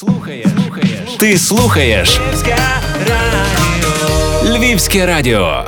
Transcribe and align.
Слухаєш, 0.00 0.46
слухаєш, 0.62 1.16
ти 1.18 1.38
слухаєш 1.38 2.20
Львівське 2.20 2.56
радіо. 3.08 4.58
Львівське 4.58 5.06
радіо. 5.06 5.64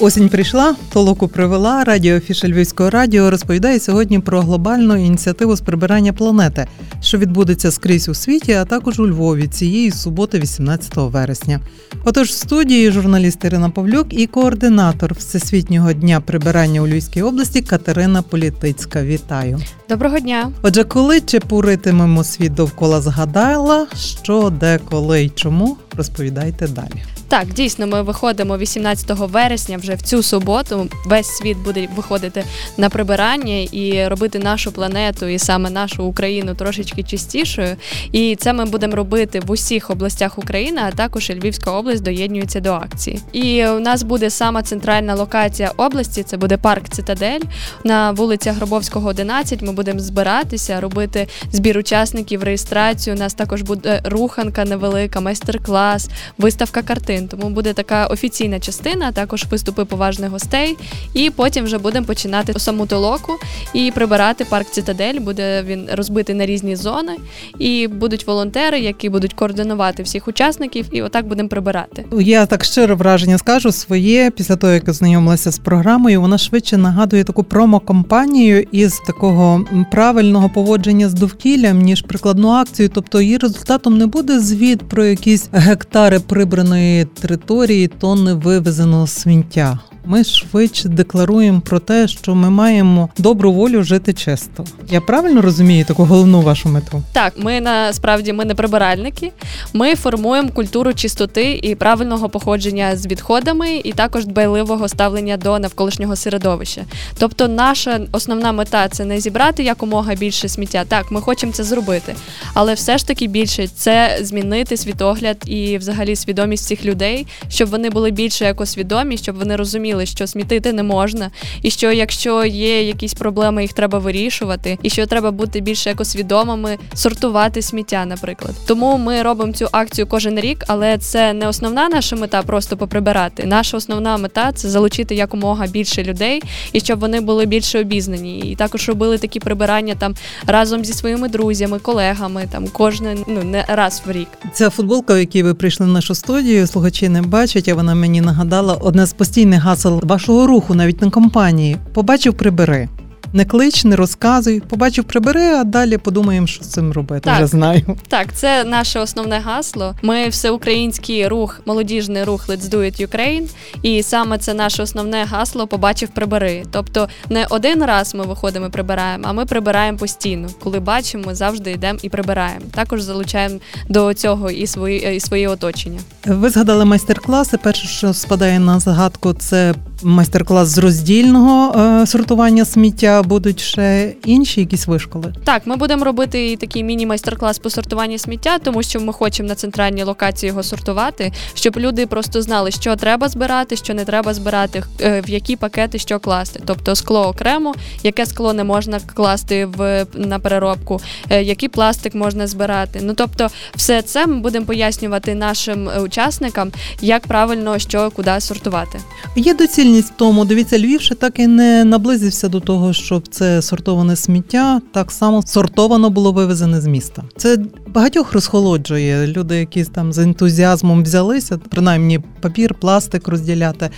Осінь 0.00 0.28
прийшла, 0.28 0.74
толоку 0.92 1.28
привела. 1.28 1.84
Радіо 1.84 2.20
Фіша 2.20 2.48
Львівського 2.48 2.90
радіо 2.90 3.30
розповідає 3.30 3.80
сьогодні 3.80 4.18
про 4.18 4.40
глобальну 4.40 4.96
ініціативу 4.96 5.56
з 5.56 5.60
прибирання 5.60 6.12
планети, 6.12 6.66
що 7.00 7.18
відбудеться 7.18 7.70
скрізь 7.70 8.08
у 8.08 8.14
світі, 8.14 8.52
а 8.52 8.64
також 8.64 9.00
у 9.00 9.08
Львові 9.08 9.46
цієї 9.46 9.90
суботи, 9.90 10.38
18 10.38 10.92
вересня. 10.96 11.60
Отож, 12.04 12.28
в 12.28 12.32
студії 12.32 12.90
журналіст 12.90 13.44
Ірина 13.44 13.70
Павлюк 13.70 14.06
і 14.10 14.26
координатор 14.26 15.14
Всесвітнього 15.14 15.92
дня 15.92 16.20
прибирання 16.20 16.80
у 16.80 16.86
Львівській 16.86 17.22
області 17.22 17.62
Катерина 17.62 18.22
Політицька. 18.22 19.02
Вітаю! 19.02 19.60
Доброго 19.88 20.18
дня! 20.18 20.52
Отже, 20.62 20.84
коли 20.84 21.20
чепуритимемо 21.20 22.24
світ 22.24 22.54
довкола 22.54 23.00
згадала, 23.00 23.86
що 23.96 24.52
де, 24.60 24.78
коли 24.90 25.24
й 25.24 25.28
чому, 25.28 25.76
розповідайте 25.96 26.68
далі. 26.68 27.17
Так, 27.28 27.48
дійсно, 27.52 27.86
ми 27.86 28.02
виходимо 28.02 28.58
18 28.58 29.10
вересня 29.10 29.76
вже 29.76 29.94
в 29.94 30.02
цю 30.02 30.22
суботу. 30.22 30.88
Весь 31.06 31.26
світ 31.26 31.58
буде 31.58 31.88
виходити 31.96 32.44
на 32.76 32.90
прибирання 32.90 33.56
і 33.56 34.08
робити 34.08 34.38
нашу 34.38 34.72
планету 34.72 35.26
і 35.26 35.38
саме 35.38 35.70
нашу 35.70 36.04
Україну 36.04 36.54
трошечки 36.54 37.02
чистішою. 37.02 37.76
І 38.12 38.36
це 38.36 38.52
ми 38.52 38.64
будемо 38.64 38.96
робити 38.96 39.40
в 39.40 39.50
усіх 39.50 39.90
областях 39.90 40.38
України, 40.38 40.80
а 40.84 40.90
також 40.90 41.30
і 41.30 41.34
Львівська 41.34 41.70
область 41.70 42.02
доєднується 42.02 42.60
до 42.60 42.72
акції. 42.72 43.20
І 43.32 43.66
у 43.66 43.80
нас 43.80 44.02
буде 44.02 44.30
сама 44.30 44.62
центральна 44.62 45.14
локація 45.14 45.72
області. 45.76 46.22
Це 46.22 46.36
буде 46.36 46.56
парк 46.56 46.88
Цитадель 46.88 47.40
на 47.84 48.10
вулиці 48.10 48.50
Гробовського, 48.50 49.08
11. 49.08 49.62
Ми 49.62 49.72
будемо 49.72 50.00
збиратися, 50.00 50.80
робити 50.80 51.28
збір 51.52 51.78
учасників, 51.78 52.42
реєстрацію. 52.42 53.16
У 53.16 53.18
нас 53.18 53.34
також 53.34 53.62
буде 53.62 54.00
руханка 54.04 54.64
невелика, 54.64 55.20
майстер-клас, 55.20 56.08
виставка 56.38 56.82
картин 56.82 57.17
хвилин. 57.18 57.28
Тому 57.28 57.54
буде 57.54 57.72
така 57.72 58.06
офіційна 58.06 58.60
частина, 58.60 59.12
також 59.12 59.44
виступи 59.50 59.84
поважних 59.84 60.30
гостей. 60.30 60.76
І 61.14 61.30
потім 61.30 61.64
вже 61.64 61.78
будемо 61.78 62.06
починати 62.06 62.58
саму 62.58 62.86
толоку 62.86 63.32
і 63.74 63.90
прибирати 63.94 64.44
парк 64.44 64.70
Цитадель. 64.70 65.20
Буде 65.20 65.62
він 65.66 65.88
розбитий 65.92 66.34
на 66.34 66.46
різні 66.46 66.76
зони, 66.76 67.16
і 67.58 67.88
будуть 67.88 68.26
волонтери, 68.26 68.80
які 68.80 69.08
будуть 69.08 69.34
координувати 69.34 70.02
всіх 70.02 70.28
учасників, 70.28 70.86
і 70.92 71.02
отак 71.02 71.26
будемо 71.26 71.48
прибирати. 71.48 72.04
Я 72.20 72.46
так 72.46 72.64
щиро 72.64 72.96
враження 72.96 73.38
скажу 73.38 73.72
своє 73.72 74.30
після 74.30 74.56
того, 74.56 74.72
як 74.72 74.88
ознайомилася 74.88 75.50
з 75.50 75.58
програмою. 75.58 76.20
Вона 76.20 76.38
швидше 76.38 76.76
нагадує 76.76 77.24
таку 77.24 77.44
промо-компанію 77.44 78.66
із 78.72 79.00
такого 79.06 79.64
правильного 79.90 80.48
поводження 80.48 81.08
з 81.08 81.14
довкіллям 81.14 81.78
ніж 81.78 82.02
прикладну 82.02 82.48
акцію. 82.48 82.88
Тобто 82.94 83.20
її 83.20 83.36
результатом 83.36 83.98
не 83.98 84.06
буде 84.06 84.40
звіт 84.40 84.88
про 84.88 85.04
якісь 85.04 85.48
гектари 85.52 86.20
прибраної 86.20 87.04
території 87.14 87.88
тонни 87.88 88.34
вивезеного 88.34 89.06
сміття. 89.06 89.78
Ми 90.04 90.24
швидше 90.24 90.88
декларуємо 90.88 91.60
про 91.60 91.78
те, 91.78 92.08
що 92.08 92.34
ми 92.34 92.50
маємо 92.50 93.08
добру 93.18 93.52
волю 93.52 93.82
жити 93.82 94.12
чисто. 94.12 94.64
Я 94.90 95.00
правильно 95.00 95.42
розумію 95.42 95.84
таку 95.84 96.04
головну 96.04 96.40
вашу 96.40 96.68
мету? 96.68 97.02
Так, 97.12 97.32
ми 97.36 97.60
насправді 97.60 98.32
ми 98.32 98.44
не 98.44 98.54
прибиральники. 98.54 99.32
Ми 99.72 99.94
формуємо 99.94 100.48
культуру 100.48 100.94
чистоти 100.94 101.60
і 101.62 101.74
правильного 101.74 102.28
походження 102.28 102.96
з 102.96 103.06
відходами, 103.06 103.76
і 103.76 103.92
також 103.92 104.26
дбайливого 104.26 104.88
ставлення 104.88 105.36
до 105.36 105.58
навколишнього 105.58 106.16
середовища. 106.16 106.84
Тобто, 107.18 107.48
наша 107.48 108.00
основна 108.12 108.52
мета 108.52 108.88
це 108.88 109.04
не 109.04 109.20
зібрати 109.20 109.62
якомога 109.62 110.14
більше 110.14 110.48
сміття. 110.48 110.84
Так, 110.88 111.10
ми 111.10 111.20
хочемо 111.20 111.52
це 111.52 111.64
зробити, 111.64 112.14
але 112.54 112.74
все 112.74 112.98
ж 112.98 113.06
таки 113.06 113.26
більше 113.26 113.68
це 113.68 114.18
змінити 114.20 114.76
світогляд 114.76 115.36
і, 115.46 115.78
взагалі, 115.78 116.16
свідомість 116.16 116.64
цих 116.64 116.84
людей, 116.84 117.26
щоб 117.48 117.68
вони 117.68 117.90
були 117.90 118.10
більше 118.10 118.44
екосвідомі, 118.44 119.16
щоб 119.16 119.38
вони 119.38 119.56
розуміли 119.56 119.87
розуміли, 119.88 120.06
що 120.06 120.26
смітити 120.26 120.72
не 120.72 120.82
можна, 120.82 121.30
і 121.62 121.70
що 121.70 121.92
якщо 121.92 122.44
є 122.44 122.82
якісь 122.82 123.14
проблеми, 123.14 123.62
їх 123.62 123.72
треба 123.72 123.98
вирішувати, 123.98 124.78
і 124.82 124.90
що 124.90 125.06
треба 125.06 125.30
бути 125.30 125.60
більш 125.60 125.86
екосвідомими, 125.86 126.78
сортувати 126.94 127.62
сміття, 127.62 128.04
наприклад. 128.06 128.54
Тому 128.66 128.98
ми 128.98 129.22
робимо 129.22 129.52
цю 129.52 129.68
акцію 129.72 130.06
кожен 130.06 130.40
рік, 130.40 130.64
але 130.66 130.98
це 130.98 131.32
не 131.32 131.48
основна 131.48 131.88
наша 131.88 132.16
мета 132.16 132.42
просто 132.42 132.76
поприбирати. 132.76 133.44
Наша 133.46 133.76
основна 133.76 134.16
мета 134.16 134.52
це 134.52 134.68
залучити 134.68 135.14
якомога 135.14 135.66
більше 135.66 136.02
людей 136.02 136.42
і 136.72 136.80
щоб 136.80 137.00
вони 137.00 137.20
були 137.20 137.46
більше 137.46 137.80
обізнані. 137.80 138.38
І 138.38 138.54
також 138.54 138.88
робили 138.88 139.18
такі 139.18 139.40
прибирання 139.40 139.94
там 139.94 140.14
разом 140.46 140.84
зі 140.84 140.92
своїми 140.92 141.28
друзями, 141.28 141.78
колегами, 141.78 142.46
там 142.50 142.66
кожен 142.72 143.24
ну 143.28 143.42
не 143.42 143.64
раз 143.68 144.02
в 144.06 144.10
рік. 144.10 144.28
Ця 144.52 144.70
футболка, 144.70 145.14
в 145.14 145.18
якій 145.18 145.42
ви 145.42 145.54
прийшли 145.54 145.86
в 145.86 145.88
нашу 145.88 146.14
студію, 146.14 146.66
слухачі 146.66 147.08
не 147.08 147.22
бачать, 147.22 147.68
а 147.68 147.74
вона 147.74 147.94
мені 147.94 148.20
нагадала 148.20 148.74
одне 148.74 149.06
з 149.06 149.12
постійних 149.12 149.62
гасел 149.62 149.77
гасел 149.78 150.00
вашого 150.02 150.46
руху, 150.46 150.74
навіть 150.74 151.02
на 151.02 151.10
компанії, 151.10 151.76
побачив 151.94 152.34
прибери. 152.34 152.88
Не 153.32 153.44
клич, 153.44 153.84
не 153.84 153.96
розказуй, 153.96 154.60
побачив, 154.60 155.04
прибери, 155.04 155.44
а 155.44 155.64
далі 155.64 155.98
подумаємо, 155.98 156.46
що 156.46 156.64
з 156.64 156.66
цим 156.66 156.92
робити. 156.92 157.20
Так, 157.20 157.36
Вже 157.36 157.46
знаю. 157.46 157.82
Так, 158.08 158.26
це 158.34 158.64
наше 158.64 159.00
основне 159.00 159.38
гасло. 159.38 159.94
Ми 160.02 160.28
всеукраїнський 160.28 161.28
рух, 161.28 161.60
молодіжний 161.66 162.24
рух 162.24 162.48
Let's 162.48 162.70
Do 162.70 162.78
It 162.78 163.06
Ukraine, 163.06 163.48
І 163.82 164.02
саме 164.02 164.38
це 164.38 164.54
наше 164.54 164.82
основне 164.82 165.24
гасло 165.24 165.66
побачив 165.66 166.08
прибери. 166.08 166.64
Тобто 166.70 167.08
не 167.30 167.46
один 167.50 167.84
раз 167.84 168.14
ми 168.14 168.24
виходимо 168.24 168.66
і 168.66 168.70
прибираємо, 168.70 169.24
а 169.28 169.32
ми 169.32 169.46
прибираємо 169.46 169.98
постійно. 169.98 170.48
Коли 170.64 170.80
бачимо, 170.80 171.24
ми 171.26 171.34
завжди 171.34 171.72
йдемо 171.72 171.98
і 172.02 172.08
прибираємо. 172.08 172.64
Також 172.74 173.02
залучаємо 173.02 173.58
до 173.88 174.14
цього 174.14 174.50
і 174.50 174.66
свої 174.66 175.16
і 175.16 175.20
своє 175.20 175.48
оточення. 175.48 176.00
Ви 176.26 176.50
згадали 176.50 176.84
майстер-класи. 176.84 177.58
Перше, 177.58 177.88
що 177.88 178.14
спадає 178.14 178.58
на 178.58 178.80
згадку, 178.80 179.32
це 179.32 179.74
майстер-клас 180.02 180.68
з 180.68 180.78
роздільного 180.78 181.78
е, 181.80 182.06
сортування 182.06 182.64
сміття. 182.64 183.22
Будуть 183.22 183.60
ще 183.60 184.12
інші 184.24 184.60
якісь 184.60 184.86
вишколи. 184.86 185.34
Так, 185.44 185.66
ми 185.66 185.76
будемо 185.76 186.04
робити 186.04 186.52
і 186.52 186.56
такий 186.56 186.84
міні-майстер-клас 186.84 187.58
по 187.58 187.70
сортуванні 187.70 188.18
сміття, 188.18 188.58
тому 188.58 188.82
що 188.82 189.00
ми 189.00 189.12
хочемо 189.12 189.48
на 189.48 189.54
центральній 189.54 190.02
локації 190.02 190.48
його 190.48 190.62
сортувати, 190.62 191.32
щоб 191.54 191.76
люди 191.76 192.06
просто 192.06 192.42
знали, 192.42 192.70
що 192.70 192.96
треба 192.96 193.28
збирати, 193.28 193.76
що 193.76 193.94
не 193.94 194.04
треба 194.04 194.34
збирати, 194.34 194.82
е, 195.00 195.20
в 195.20 195.30
які 195.30 195.56
пакети 195.56 195.98
що 195.98 196.18
класти. 196.18 196.60
Тобто 196.64 196.94
скло 196.94 197.28
окремо, 197.28 197.74
яке 198.02 198.26
скло 198.26 198.52
не 198.52 198.64
можна 198.64 199.00
класти 199.14 199.66
в 199.66 200.06
на 200.14 200.38
переробку, 200.38 201.00
е, 201.30 201.42
який 201.42 201.68
пластик 201.68 202.14
можна 202.14 202.46
збирати. 202.46 203.00
Ну 203.02 203.14
тобто, 203.14 203.48
все 203.76 204.02
це 204.02 204.26
ми 204.26 204.40
будемо 204.40 204.66
пояснювати 204.66 205.34
нашим 205.34 205.90
учасникам, 206.04 206.72
як 207.00 207.26
правильно 207.26 207.78
що 207.78 208.10
куди 208.10 208.40
сортувати. 208.40 209.00
Є 209.36 209.54
доцільність 209.54 209.87
доцільність 209.88 210.12
в 210.12 210.16
тому, 210.16 210.44
дивіться, 210.44 210.78
Львів 210.78 211.00
ще 211.00 211.14
так 211.14 211.38
і 211.38 211.46
не 211.46 211.84
наблизився 211.84 212.48
до 212.48 212.60
того, 212.60 212.92
щоб 212.92 213.28
це 213.28 213.62
сортоване 213.62 214.16
сміття 214.16 214.80
так 214.92 215.10
само 215.10 215.42
сортовано 215.42 216.10
було 216.10 216.32
вивезене 216.32 216.80
з 216.80 216.86
міста. 216.86 217.22
Це 217.36 217.58
багатьох 217.86 218.32
розхолоджує. 218.32 219.26
Люди, 219.26 219.56
які 219.56 219.84
там 219.84 220.12
з 220.12 220.18
ентузіазмом 220.18 221.02
взялися, 221.02 221.58
принаймні 221.68 222.20
папір, 222.40 222.74
пластик 222.74 223.28
розділяти. 223.28 223.90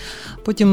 Потім 0.44 0.68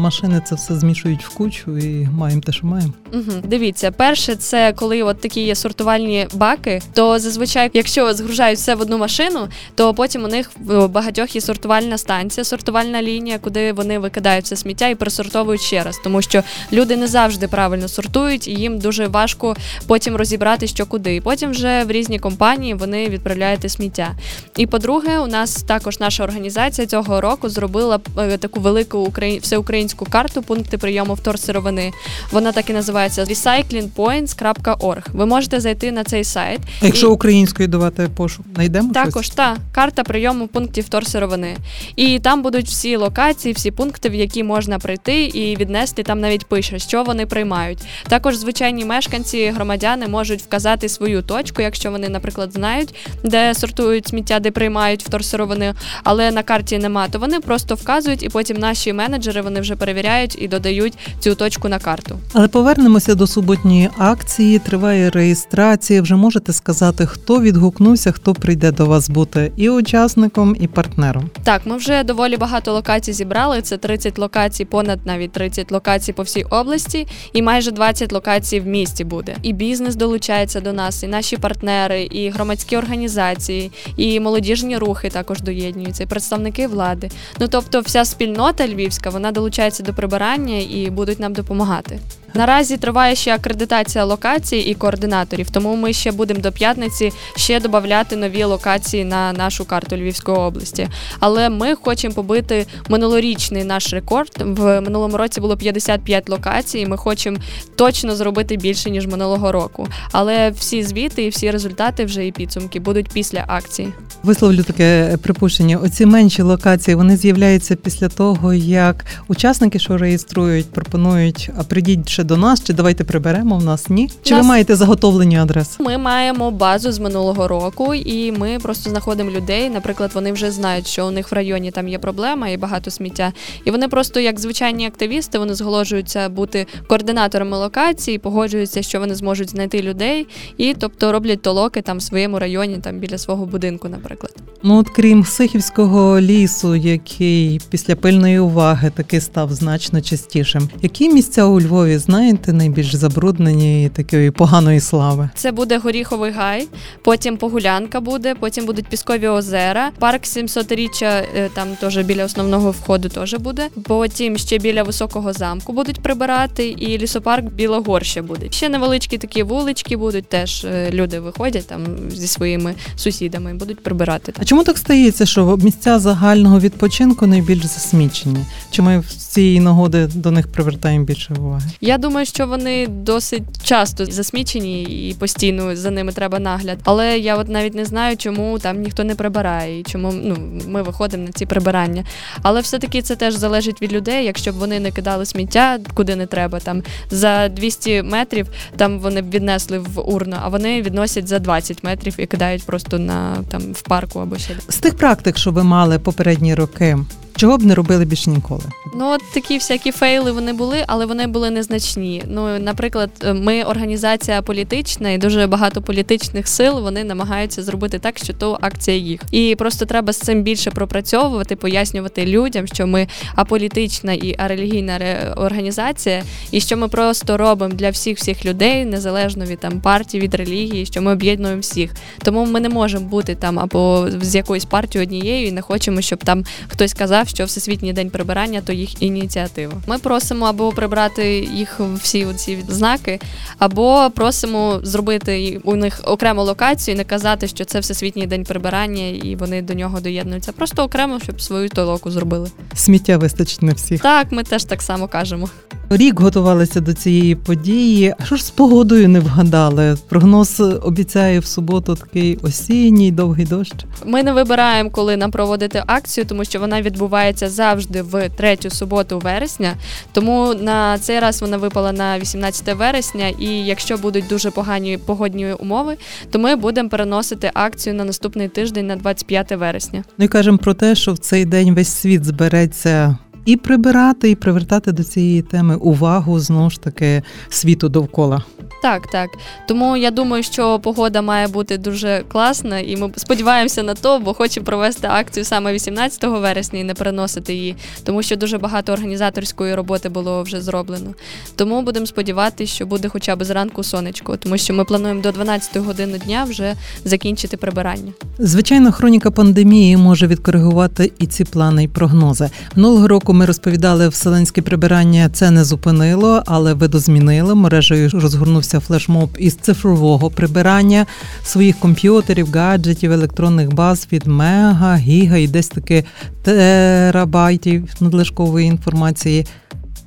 машини 0.00 0.42
це 0.48 0.54
все 0.54 0.78
змішують 0.78 1.24
в 1.24 1.28
кучу 1.28 1.78
і 1.78 2.08
маємо 2.18 2.42
те, 2.42 2.52
що 2.52 2.66
маємо. 2.66 2.92
Угу. 3.12 3.32
Дивіться, 3.44 3.90
перше, 3.90 4.36
це 4.36 4.72
коли 4.72 5.02
от 5.02 5.20
такі 5.20 5.40
є 5.40 5.54
сортувальні 5.54 6.26
баки, 6.34 6.82
то 6.92 7.18
зазвичай, 7.18 7.70
якщо 7.72 8.14
згружають 8.14 8.58
все 8.58 8.74
в 8.74 8.80
одну 8.80 8.98
машину, 8.98 9.48
то 9.74 9.94
потім 9.94 10.24
у 10.24 10.28
них 10.28 10.50
в 10.60 10.86
багатьох 10.86 11.34
є 11.34 11.40
сортувальна 11.40 11.98
станція, 11.98 12.44
сортувальна 12.44 13.02
лінія, 13.02 13.38
куди 13.38 13.72
вони 13.72 13.98
викидають 13.98 14.44
все 14.44 14.56
сміття 14.60 14.88
і 14.88 14.94
пересортовують 14.94 15.60
ще 15.60 15.82
раз, 15.82 16.00
тому 16.04 16.22
що 16.22 16.42
люди 16.72 16.96
не 16.96 17.06
завжди 17.06 17.48
правильно 17.48 17.88
сортують, 17.88 18.48
і 18.48 18.50
їм 18.50 18.78
дуже 18.78 19.06
важко 19.06 19.56
потім 19.86 20.16
розібрати, 20.16 20.66
що 20.66 20.86
куди. 20.86 21.16
І 21.16 21.20
потім 21.20 21.50
вже 21.50 21.84
в 21.84 21.90
різні 21.90 22.18
компанії 22.18 22.74
вони 22.74 23.08
відправляють 23.08 23.70
сміття. 23.70 24.10
І 24.56 24.66
по-друге, 24.66 25.18
у 25.18 25.26
нас 25.26 25.62
також 25.62 26.00
наша 26.00 26.24
організація 26.24 26.86
цього 26.86 27.20
року 27.20 27.48
зробила 27.48 28.00
е, 28.18 28.38
таку 28.38 28.60
велику 28.60 29.12
всеукраїнську 29.42 30.04
карту 30.04 30.42
пункти 30.42 30.78
прийому 30.78 31.14
вторсировини. 31.14 31.92
Вона 32.32 32.52
так 32.52 32.70
і 32.70 32.72
називається 32.72 33.24
recyclingpoints.org. 33.24 35.02
Ви 35.12 35.26
можете 35.26 35.60
зайти 35.60 35.92
на 35.92 36.04
цей 36.04 36.24
сайт. 36.24 36.60
Якщо 36.82 37.06
і... 37.06 37.10
українською 37.10 37.68
давати 37.68 38.08
пошук, 38.16 38.46
знайдемо 38.54 38.92
також 38.92 39.30
та 39.30 39.56
карта 39.72 40.02
прийому 40.02 40.46
пунктів 40.46 40.84
вторсировини. 40.84 41.56
І 41.96 42.18
там 42.18 42.42
будуть 42.42 42.66
всі 42.66 42.96
локації, 42.96 43.54
всі 43.54 43.70
пункти, 43.70 44.08
в 44.08 44.14
які 44.14 44.42
можна 44.50 44.78
прийти 44.78 45.24
і 45.24 45.56
віднести 45.56 46.02
там 46.02 46.20
навіть 46.20 46.46
пише, 46.46 46.78
що 46.78 47.02
вони 47.02 47.26
приймають. 47.26 47.78
Також 48.08 48.36
звичайні 48.36 48.84
мешканці, 48.84 49.52
громадяни 49.56 50.08
можуть 50.08 50.42
вказати 50.42 50.88
свою 50.88 51.22
точку, 51.22 51.62
якщо 51.62 51.90
вони, 51.90 52.08
наприклад, 52.08 52.52
знають, 52.52 52.94
де 53.24 53.54
сортують 53.54 54.08
сміття, 54.08 54.40
де 54.40 54.50
приймають 54.50 55.04
вторсировини, 55.04 55.74
але 56.04 56.30
на 56.30 56.42
карті 56.42 56.78
нема, 56.78 57.08
то 57.08 57.18
вони 57.18 57.40
просто 57.40 57.74
вказують, 57.74 58.22
і 58.22 58.28
потім 58.28 58.56
наші 58.56 58.92
менеджери 58.92 59.42
вони 59.42 59.60
вже 59.60 59.76
перевіряють 59.76 60.36
і 60.42 60.48
додають 60.48 60.98
цю 61.20 61.34
точку 61.34 61.68
на 61.68 61.78
карту. 61.78 62.18
Але 62.32 62.48
повернемося 62.48 63.14
до 63.14 63.26
суботньої 63.26 63.88
акції. 63.98 64.58
Триває 64.58 65.10
реєстрація. 65.10 66.02
Вже 66.02 66.14
можете 66.14 66.52
сказати, 66.52 67.06
хто 67.06 67.40
відгукнувся, 67.40 68.12
хто 68.12 68.34
прийде 68.34 68.72
до 68.72 68.86
вас 68.86 69.10
бути 69.10 69.52
і 69.56 69.70
учасником, 69.70 70.56
і 70.60 70.66
партнером. 70.66 71.30
Так, 71.44 71.62
ми 71.64 71.76
вже 71.76 72.04
доволі 72.04 72.36
багато 72.36 72.72
локацій 72.72 73.12
зібрали. 73.12 73.62
Це 73.62 73.76
30 73.76 74.18
локацій, 74.18 74.39
понад 74.70 75.06
навіть 75.06 75.32
30 75.32 75.72
локацій 75.72 76.12
по 76.12 76.22
всій 76.22 76.42
області, 76.42 77.06
і 77.32 77.42
майже 77.42 77.70
20 77.70 78.12
локацій 78.12 78.60
в 78.60 78.66
місті 78.66 79.04
буде. 79.04 79.36
І 79.42 79.52
бізнес 79.52 79.96
долучається 79.96 80.60
до 80.60 80.72
нас, 80.72 81.02
і 81.02 81.06
наші 81.06 81.36
партнери, 81.36 82.02
і 82.02 82.30
громадські 82.30 82.76
організації, 82.76 83.70
і 83.96 84.20
молодіжні 84.20 84.78
рухи 84.78 85.10
також 85.10 85.40
доєднуються, 85.40 86.02
і 86.02 86.06
представники 86.06 86.66
влади. 86.66 87.10
Ну 87.40 87.48
тобто, 87.48 87.80
вся 87.80 88.04
спільнота 88.04 88.68
львівська 88.68 89.10
вона 89.10 89.32
долучається 89.32 89.82
до 89.82 89.94
прибирання 89.94 90.58
і 90.58 90.90
будуть 90.90 91.20
нам 91.20 91.32
допомагати. 91.32 91.98
Наразі 92.34 92.76
триває 92.76 93.14
ще 93.14 93.34
акредитація 93.34 94.04
локацій 94.04 94.56
і 94.56 94.74
координаторів, 94.74 95.50
тому 95.50 95.76
ми 95.76 95.92
ще 95.92 96.12
будемо 96.12 96.40
до 96.40 96.52
п'ятниці 96.52 97.12
ще 97.36 97.60
додати 97.60 98.16
нові 98.16 98.44
локації 98.44 99.04
на 99.04 99.32
нашу 99.32 99.64
карту 99.64 99.96
Львівської 99.96 100.38
області. 100.38 100.88
Але 101.20 101.48
ми 101.48 101.74
хочемо 101.74 102.14
побити 102.14 102.66
минулорічний 102.88 103.64
наш 103.64 103.92
рекорд. 103.92 104.29
В 104.38 104.80
минулому 104.80 105.16
році 105.16 105.40
було 105.40 105.56
55 105.56 106.28
локацій. 106.28 106.86
Ми 106.86 106.96
хочемо 106.96 107.36
точно 107.76 108.16
зробити 108.16 108.56
більше 108.56 108.90
ніж 108.90 109.06
минулого 109.06 109.52
року. 109.52 109.88
Але 110.12 110.50
всі 110.50 110.82
звіти 110.82 111.24
і 111.24 111.28
всі 111.28 111.50
результати 111.50 112.04
вже 112.04 112.26
і 112.26 112.32
підсумки 112.32 112.80
будуть 112.80 113.08
після 113.08 113.44
акції. 113.48 113.88
Висловлю 114.22 114.62
таке 114.62 115.18
припущення. 115.22 115.76
Оці 115.76 116.06
менші 116.06 116.42
локації 116.42 116.94
вони 116.94 117.16
з'являються 117.16 117.76
після 117.76 118.08
того, 118.08 118.54
як 118.54 119.04
учасники, 119.28 119.78
що 119.78 119.96
реєструють, 119.98 120.70
пропонують, 120.72 121.50
а 121.58 121.64
прийдіть 121.64 122.08
ще 122.08 122.24
до 122.24 122.36
нас, 122.36 122.64
чи 122.64 122.72
давайте 122.72 123.04
приберемо 123.04 123.58
в 123.58 123.64
нас. 123.64 123.88
Ні? 123.88 124.10
Чи 124.22 124.34
Нас- 124.34 124.42
ви 124.42 124.48
маєте 124.48 124.76
заготовлені 124.76 125.38
адреси? 125.38 125.82
Ми 125.82 125.98
маємо 125.98 126.50
базу 126.50 126.92
з 126.92 126.98
минулого 126.98 127.48
року, 127.48 127.94
і 127.94 128.32
ми 128.32 128.58
просто 128.62 128.90
знаходимо 128.90 129.30
людей. 129.30 129.70
Наприклад, 129.70 130.10
вони 130.14 130.32
вже 130.32 130.50
знають, 130.50 130.86
що 130.86 131.06
у 131.06 131.10
них 131.10 131.32
в 131.32 131.34
районі 131.34 131.70
там 131.70 131.88
є 131.88 131.98
проблема 131.98 132.48
і 132.48 132.56
багато 132.56 132.90
сміття. 132.90 133.32
І 133.64 133.70
вони 133.70 133.88
просто, 133.88 134.19
як 134.20 134.40
звичайні 134.40 134.86
активісти, 134.86 135.38
вони 135.38 135.54
зголоджуються 135.54 136.28
бути 136.28 136.66
координаторами 136.86 137.56
локації, 137.56 138.18
погоджуються, 138.18 138.82
що 138.82 139.00
вони 139.00 139.14
зможуть 139.14 139.50
знайти 139.50 139.82
людей, 139.82 140.26
і 140.56 140.74
тобто 140.78 141.12
роблять 141.12 141.42
толоки 141.42 141.82
там 141.82 141.98
в 141.98 142.02
своєму 142.02 142.38
районі, 142.38 142.78
там 142.78 142.98
біля 142.98 143.18
свого 143.18 143.46
будинку, 143.46 143.88
наприклад. 143.88 144.32
Ну, 144.62 144.78
от 144.78 144.88
крім 144.88 145.24
Сихівського 145.24 146.20
лісу, 146.20 146.76
який 146.76 147.60
після 147.70 147.96
пильної 147.96 148.38
уваги 148.38 148.90
таки 148.96 149.20
став 149.20 149.52
значно 149.52 150.00
частішим. 150.00 150.68
Які 150.82 151.08
місця 151.08 151.44
у 151.44 151.60
Львові 151.60 151.98
знаєте 151.98 152.52
найбільш 152.52 152.94
забруднені 152.94 153.84
і 153.84 153.88
такої 153.88 154.30
поганої 154.30 154.80
слави? 154.80 155.30
Це 155.34 155.52
буде 155.52 155.78
горіховий 155.78 156.30
гай, 156.32 156.68
потім 157.04 157.36
погулянка 157.36 158.00
буде, 158.00 158.34
потім 158.34 158.66
будуть 158.66 158.86
піскові 158.86 159.28
озера. 159.28 159.90
Парк 159.98 160.22
700-річчя 160.24 161.22
е, 161.36 161.50
там 161.54 161.68
теж 161.80 161.98
біля 161.98 162.24
основного 162.24 162.70
входу 162.70 163.08
теж 163.08 163.34
буде. 163.34 163.68
Потім 164.10 164.38
ще 164.38 164.58
біля 164.58 164.82
високого 164.82 165.32
замку 165.32 165.72
будуть 165.72 166.00
прибирати, 166.00 166.68
і 166.68 166.98
лісопарк 166.98 167.44
Білогорще 167.44 168.22
буде. 168.22 168.46
Ще 168.50 168.68
невеличкі 168.68 169.18
такі 169.18 169.42
вулички 169.42 169.96
будуть. 169.96 170.28
Теж 170.28 170.64
е, 170.64 170.90
люди 170.92 171.20
виходять 171.20 171.66
там 171.66 171.86
зі 172.10 172.26
своїми 172.26 172.74
сусідами 172.96 173.50
і 173.50 173.54
будуть 173.54 173.82
прибирати. 173.82 174.32
А 174.38 174.44
чому 174.44 174.64
так 174.64 174.78
стається, 174.78 175.26
що 175.26 175.56
місця 175.56 175.98
загального 175.98 176.60
відпочинку 176.60 177.26
найбільш 177.26 177.62
засмічені? 177.64 178.44
Чи 178.70 178.82
ми 178.82 179.02
з 179.08 179.26
цієї 179.26 179.60
нагоди 179.60 180.06
до 180.06 180.30
них 180.30 180.48
привертаємо 180.48 181.04
більше 181.04 181.34
уваги? 181.34 181.70
Я 181.80 181.98
думаю, 181.98 182.26
що 182.26 182.46
вони 182.46 182.86
досить 182.86 183.42
часто 183.64 184.06
засмічені 184.06 184.82
і 184.82 185.14
постійно 185.14 185.76
за 185.76 185.90
ними 185.90 186.12
треба 186.12 186.38
нагляд. 186.38 186.78
Але 186.84 187.18
я 187.18 187.36
от 187.36 187.48
навіть 187.48 187.74
не 187.74 187.84
знаю, 187.84 188.16
чому 188.16 188.58
там 188.58 188.82
ніхто 188.82 189.04
не 189.04 189.14
прибирає 189.14 189.80
і 189.80 189.82
чому 189.82 190.12
ну 190.12 190.36
ми 190.68 190.82
виходимо 190.82 191.24
на 191.24 191.32
ці 191.32 191.46
прибирання. 191.46 192.04
Але 192.42 192.60
все-таки 192.60 193.02
це 193.02 193.16
теж 193.16 193.34
залежить 193.34 193.82
від 193.82 193.89
людей. 193.92 194.24
Якщо 194.24 194.52
б 194.52 194.54
вони 194.54 194.80
не 194.80 194.90
кидали 194.90 195.26
сміття 195.26 195.78
куди 195.94 196.16
не 196.16 196.26
треба, 196.26 196.60
там 196.60 196.82
за 197.10 197.48
200 197.48 198.02
метрів 198.02 198.46
там 198.76 198.98
вони 198.98 199.22
б 199.22 199.30
віднесли 199.30 199.78
в 199.78 200.00
урну, 200.00 200.36
а 200.42 200.48
вони 200.48 200.82
відносять 200.82 201.28
за 201.28 201.38
20 201.38 201.84
метрів 201.84 202.14
і 202.18 202.26
кидають 202.26 202.62
просто 202.66 202.98
на 202.98 203.36
там 203.50 203.62
в 203.72 203.82
парку 203.82 204.18
або 204.18 204.38
ще. 204.38 204.54
З 204.68 204.78
тих 204.78 204.96
практик, 204.96 205.38
що 205.38 205.50
ви 205.50 205.64
мали 205.64 205.98
попередні 205.98 206.54
роки, 206.54 206.98
чого 207.36 207.58
б 207.58 207.62
не 207.62 207.74
робили 207.74 208.04
більш 208.04 208.26
ніколи? 208.26 208.64
Ну, 208.94 209.10
от 209.10 209.20
такі 209.34 209.54
всякі 209.58 209.92
фейли 209.92 210.32
вони 210.32 210.52
були, 210.52 210.84
але 210.86 211.06
вони 211.06 211.26
були 211.26 211.50
незначні. 211.50 212.22
Ну, 212.26 212.58
наприклад, 212.58 213.10
ми 213.34 213.62
організація 213.64 214.42
політична, 214.42 215.10
і 215.10 215.18
дуже 215.18 215.46
багато 215.46 215.82
політичних 215.82 216.48
сил 216.48 216.80
вони 216.80 217.04
намагаються 217.04 217.62
зробити 217.62 217.98
так, 217.98 218.18
що 218.18 218.32
то 218.32 218.58
акція 218.60 218.96
їх. 218.96 219.20
І 219.30 219.54
просто 219.58 219.86
треба 219.86 220.12
з 220.12 220.18
цим 220.18 220.42
більше 220.42 220.70
пропрацьовувати, 220.70 221.56
пояснювати 221.56 222.26
людям, 222.26 222.66
що 222.66 222.86
ми 222.86 223.06
аполітична 223.34 224.12
і 224.12 224.34
арелігійна 224.38 224.98
ре- 224.98 225.34
організація, 225.44 226.22
і 226.50 226.60
що 226.60 226.76
ми 226.76 226.88
просто 226.88 227.36
робимо 227.36 227.74
для 227.74 227.90
всіх 227.90 228.18
всіх 228.18 228.44
людей, 228.44 228.84
незалежно 228.84 229.44
від 229.44 229.58
там 229.60 229.80
партії, 229.80 230.22
від 230.22 230.34
релігії, 230.34 230.86
що 230.86 231.02
ми 231.02 231.12
об'єднуємо 231.12 231.60
всіх. 231.60 231.90
Тому 232.22 232.46
ми 232.46 232.60
не 232.60 232.68
можемо 232.68 233.06
бути 233.06 233.34
там 233.34 233.58
або 233.58 234.08
з 234.22 234.34
якоюсь 234.34 234.64
партією 234.64 235.06
однією 235.06 235.46
і 235.46 235.52
не 235.52 235.62
хочемо, 235.62 236.00
щоб 236.00 236.24
там 236.24 236.44
хтось 236.68 236.94
казав, 236.94 237.28
що 237.28 237.44
Всесвітній 237.44 237.92
день 237.92 238.10
прибирання 238.10 238.60
то 238.66 238.72
їх 238.80 239.02
ініціатива. 239.02 239.72
Ми 239.86 239.98
просимо 239.98 240.46
або 240.46 240.72
прибрати 240.72 241.48
їх 241.54 241.80
всі 242.02 242.26
ці 242.36 242.58
знаки, 242.68 243.20
або 243.58 244.10
просимо 244.14 244.80
зробити 244.82 245.60
у 245.64 245.76
них 245.76 246.00
окрему 246.04 246.42
локацію 246.42 246.94
і 246.94 246.98
не 246.98 247.04
казати, 247.04 247.48
що 247.48 247.64
це 247.64 247.80
Всесвітній 247.80 248.26
день 248.26 248.44
прибирання, 248.44 249.08
і 249.08 249.36
вони 249.36 249.62
до 249.62 249.74
нього 249.74 250.00
доєднуються. 250.00 250.52
Просто 250.52 250.82
окремо, 250.82 251.20
щоб 251.20 251.40
свою 251.40 251.68
толоку 251.68 252.10
зробили. 252.10 252.50
Сміття 252.74 253.16
вистачить 253.16 253.62
на 253.62 253.72
всіх. 253.72 254.00
Так, 254.00 254.32
ми 254.32 254.42
теж 254.42 254.64
так 254.64 254.82
само 254.82 255.08
кажемо. 255.08 255.48
Рік 255.90 256.20
готувалися 256.20 256.80
до 256.80 256.94
цієї 256.94 257.34
події. 257.34 258.14
А 258.18 258.24
що 258.24 258.36
ж 258.36 258.44
з 258.44 258.50
погодою 258.50 259.08
не 259.08 259.20
вгадали? 259.20 259.96
Прогноз 260.08 260.60
обіцяє 260.82 261.40
в 261.40 261.46
суботу 261.46 261.94
такий 261.94 262.38
осінній 262.42 263.10
довгий 263.12 263.44
дощ. 263.44 263.72
Ми 264.04 264.22
не 264.22 264.32
вибираємо, 264.32 264.90
коли 264.90 265.16
нам 265.16 265.30
проводити 265.30 265.82
акцію, 265.86 266.24
тому 266.24 266.44
що 266.44 266.60
вона 266.60 266.82
відбувається 266.82 267.48
завжди 267.48 268.02
в 268.02 268.28
третю 268.28 268.69
суботу 268.70 269.18
вересня. 269.18 269.74
Тому 270.12 270.54
на 270.54 270.98
цей 270.98 271.20
раз 271.20 271.42
вона 271.42 271.56
випала 271.56 271.92
на 271.92 272.18
18 272.18 272.76
вересня. 272.76 273.28
І 273.28 273.46
якщо 273.46 273.96
будуть 273.96 274.26
дуже 274.28 274.50
погані 274.50 274.98
погодні 274.98 275.52
умови, 275.52 275.96
то 276.30 276.38
ми 276.38 276.56
будемо 276.56 276.88
переносити 276.88 277.50
акцію 277.54 277.94
на 277.94 278.04
наступний 278.04 278.48
тиждень 278.48 278.86
на 278.86 278.96
25 278.96 279.52
вересня. 279.52 280.04
Ну 280.18 280.24
і 280.24 280.28
кажемо 280.28 280.58
про 280.58 280.74
те, 280.74 280.94
що 280.94 281.12
в 281.12 281.18
цей 281.18 281.44
день 281.44 281.74
весь 281.74 281.88
світ 281.88 282.24
збереться 282.24 283.18
і 283.44 283.56
прибирати, 283.56 284.30
і 284.30 284.34
привертати 284.34 284.92
до 284.92 285.04
цієї 285.04 285.42
теми 285.42 285.76
увагу 285.76 286.40
знову 286.40 286.70
ж 286.70 286.80
таки 286.80 287.22
світу 287.48 287.88
довкола. 287.88 288.42
Так, 288.82 289.06
так. 289.06 289.30
Тому 289.68 289.96
я 289.96 290.10
думаю, 290.10 290.42
що 290.42 290.78
погода 290.78 291.22
має 291.22 291.48
бути 291.48 291.78
дуже 291.78 292.24
класна, 292.28 292.78
і 292.78 292.96
ми 292.96 293.10
сподіваємося 293.16 293.82
на 293.82 293.94
то, 293.94 294.18
бо 294.18 294.34
хочемо 294.34 294.66
провести 294.66 295.08
акцію 295.10 295.44
саме 295.44 295.72
18 295.72 296.24
вересня 296.24 296.78
і 296.78 296.84
не 296.84 296.94
переносити 296.94 297.54
її, 297.54 297.76
тому 298.04 298.22
що 298.22 298.36
дуже 298.36 298.58
багато 298.58 298.92
організаторської 298.92 299.74
роботи 299.74 300.08
було 300.08 300.42
вже 300.42 300.60
зроблено. 300.60 301.14
Тому 301.56 301.82
будемо 301.82 302.06
сподіватися, 302.06 302.74
що 302.74 302.86
буде 302.86 303.08
хоча 303.08 303.36
б 303.36 303.44
зранку 303.44 303.82
сонечко, 303.82 304.36
тому 304.36 304.58
що 304.58 304.74
ми 304.74 304.84
плануємо 304.84 305.22
до 305.22 305.32
12 305.32 305.76
години 305.76 306.18
дня 306.18 306.44
вже 306.44 306.74
закінчити 307.04 307.56
прибирання. 307.56 308.12
Звичайно, 308.38 308.92
хроніка 308.92 309.30
пандемії 309.30 309.96
може 309.96 310.26
відкоригувати 310.26 311.12
і 311.18 311.26
ці 311.26 311.44
плани 311.44 311.84
і 311.84 311.88
прогнози. 311.88 312.50
Минулого 312.76 313.08
року 313.08 313.29
ми 313.32 313.46
розповідали, 313.46 314.08
вселенське 314.08 314.62
прибирання 314.62 315.30
це 315.32 315.50
не 315.50 315.64
зупинило, 315.64 316.42
але 316.46 316.74
видозмінило. 316.74 317.54
Мережею 317.54 318.10
розгорнувся 318.12 318.80
флешмоб 318.80 319.30
із 319.38 319.54
цифрового 319.54 320.30
прибирання 320.30 321.06
своїх 321.44 321.78
комп'ютерів, 321.78 322.48
гаджетів, 322.54 323.12
електронних 323.12 323.74
баз 323.74 324.08
від 324.12 324.26
мега, 324.26 324.96
гіга 324.96 325.36
і 325.36 325.48
десь 325.48 325.68
таки 325.68 326.04
терабайтів 326.42 327.88
надлишкової 328.00 328.66
інформації. 328.66 329.46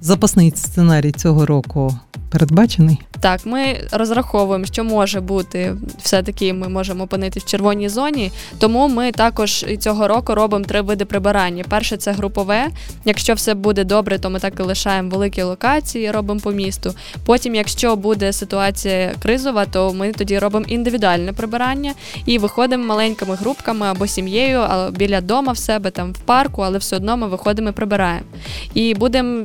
Запасний 0.06 0.52
сценарій 0.56 1.12
цього 1.12 1.46
року 1.46 2.00
передбачений. 2.34 2.98
Так, 3.20 3.46
ми 3.46 3.80
розраховуємо, 3.92 4.66
що 4.66 4.84
може 4.84 5.22
бути 5.22 5.76
все-таки 6.04 6.54
ми 6.54 6.70
можемо 6.70 7.04
опинитися 7.04 7.46
в 7.46 7.50
червоній 7.50 7.90
зоні. 7.90 8.32
Тому 8.60 8.88
ми 8.88 9.12
також 9.12 9.66
цього 9.80 10.08
року 10.08 10.36
робимо 10.36 10.66
три 10.66 10.82
види 10.82 11.06
прибирання. 11.06 11.64
Перше 11.70 11.98
це 11.98 12.12
групове. 12.12 12.68
Якщо 13.06 13.34
все 13.34 13.54
буде 13.54 13.84
добре, 13.84 14.20
то 14.20 14.30
ми 14.30 14.40
так 14.40 14.60
і 14.60 14.64
лишаємо 14.64 15.10
великі 15.10 15.42
локації, 15.42 16.12
робимо 16.12 16.40
по 16.40 16.52
місту. 16.52 16.94
Потім, 17.26 17.56
якщо 17.56 17.96
буде 17.96 18.34
ситуація 18.34 19.14
кризова, 19.22 19.66
то 19.66 19.94
ми 19.94 20.12
тоді 20.12 20.40
робимо 20.40 20.66
індивідуальне 20.68 21.34
прибирання 21.34 21.94
і 22.26 22.38
виходимо 22.38 22.86
маленькими 22.86 23.36
групками 23.36 23.86
або 23.86 24.08
сім'єю, 24.08 24.60
або 24.60 24.92
біля 24.92 25.22
дома 25.22 25.52
в 25.52 25.58
себе 25.58 25.92
там 25.92 26.12
в 26.12 26.18
парку, 26.18 26.62
але 26.62 26.78
все 26.78 26.96
одно 26.96 27.18
ми 27.18 27.28
виходимо 27.28 27.70
і 27.70 27.72
прибираємо. 27.72 28.26
І 28.74 28.94
будемо 28.94 29.44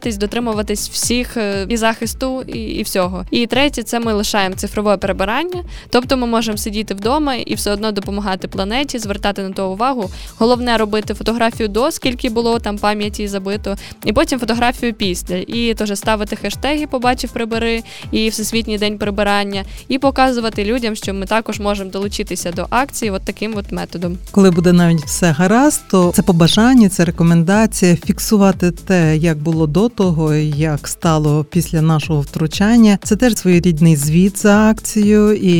намагатись 0.00 0.16
дотримуватись 0.16 0.90
всіх 0.90 1.36
е, 1.36 1.66
і 1.68 1.76
захисту, 1.76 2.42
і, 2.42 2.58
і 2.58 2.82
всього. 2.82 3.24
І 3.30 3.46
третє, 3.46 3.82
це 3.82 4.00
ми 4.00 4.12
лишаємо 4.12 4.54
цифрове 4.54 4.96
прибирання, 4.96 5.64
тобто 5.90 6.16
ми 6.16 6.26
можемо 6.26 6.58
сидіти 6.58 6.94
вдома 6.94 7.34
і 7.34 7.54
все 7.54 7.72
одно 7.72 7.92
допомагати 7.92 8.48
планеті, 8.48 8.98
звертати 8.98 9.42
на 9.42 9.50
то 9.50 9.70
увагу. 9.70 10.10
Головне 10.38 10.76
робити 10.76 11.14
фотографію 11.14 11.68
до 11.68 11.90
скільки 11.90 12.30
було 12.30 12.58
там 12.58 12.78
пам'яті 12.78 13.28
забито, 13.28 13.76
і 14.04 14.12
потім 14.12 14.38
фотографію 14.38 14.94
після. 14.94 15.36
І 15.36 15.74
теж 15.74 15.98
ставити 15.98 16.36
хештеги, 16.36 16.86
побачив 16.86 17.30
прибери 17.30 17.82
і 18.12 18.28
Всесвітній 18.28 18.78
день 18.78 18.98
прибирання, 18.98 19.64
і 19.88 19.98
показувати 19.98 20.64
людям, 20.64 20.96
що 20.96 21.14
ми 21.14 21.26
також 21.26 21.60
можемо 21.60 21.90
долучитися 21.90 22.52
до 22.52 22.66
акції, 22.70 23.10
от 23.10 23.22
таким 23.22 23.56
от 23.56 23.72
методом. 23.72 24.18
Коли 24.30 24.50
буде 24.50 24.72
навіть 24.72 25.04
все 25.04 25.30
гаразд, 25.30 25.80
то 25.90 26.12
це 26.14 26.22
побажання, 26.22 26.88
це 26.88 27.04
рекомендація 27.04 27.96
фіксувати 27.96 28.70
те, 28.70 29.16
як 29.16 29.38
було 29.38 29.66
до 29.66 29.89
того, 29.90 30.34
як 30.34 30.88
стало 30.88 31.44
після 31.44 31.82
нашого 31.82 32.20
втручання. 32.20 32.98
Це 33.02 33.16
теж 33.16 33.36
своєрідний 33.36 33.96
звіт 33.96 34.38
за 34.38 34.70
акцію 34.70 35.32
і 35.32 35.50